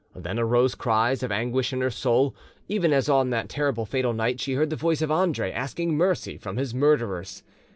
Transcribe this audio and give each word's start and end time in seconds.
Then 0.15 0.39
arose 0.39 0.73
cries 0.73 1.21
of 1.21 1.31
anguish 1.31 1.71
in 1.71 1.81
her 1.81 1.91
soul, 1.91 2.33
even 2.67 2.91
as 2.91 3.07
on 3.07 3.29
that 3.29 3.49
terrible 3.49 3.85
fatal 3.85 4.13
night 4.13 4.39
she 4.39 4.53
heard 4.53 4.71
the 4.71 4.75
voice 4.75 5.03
of 5.03 5.11
Andre 5.11 5.51
asking 5.51 5.95
mercy 5.95 6.37
from 6.37 6.57
his 6.57 6.73
murderers. 6.73 7.43